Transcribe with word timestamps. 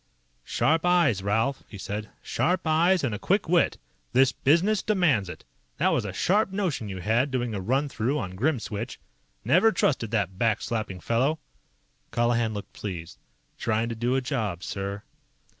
"Sharp 0.43 0.83
eyes, 0.83 1.21
Ralph," 1.21 1.61
he 1.69 1.77
said. 1.77 2.09
"Sharp 2.23 2.65
eyes 2.65 3.03
and 3.03 3.13
a 3.13 3.19
quick 3.19 3.47
wit. 3.47 3.77
This 4.13 4.31
business 4.31 4.81
demands 4.81 5.29
it. 5.29 5.43
That 5.77 5.89
was 5.93 6.05
a 6.05 6.11
sharp 6.11 6.51
notion 6.51 6.89
you 6.89 7.01
had, 7.01 7.29
doing 7.29 7.53
a 7.53 7.61
run 7.61 7.87
through 7.87 8.17
on 8.17 8.33
Grimswitch. 8.35 8.99
Never 9.45 9.71
trusted 9.71 10.09
that 10.09 10.39
back 10.39 10.59
slapping 10.63 11.01
fellow." 11.01 11.37
Colihan 12.09 12.51
looked 12.55 12.73
pleased. 12.73 13.19
"Trying 13.59 13.89
to 13.89 13.95
do 13.95 14.15
a 14.15 14.21
job, 14.21 14.63
sir." 14.63 15.03